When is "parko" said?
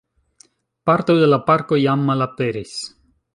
1.51-1.79